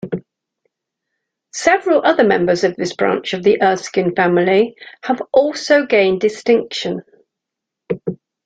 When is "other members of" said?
2.03-2.75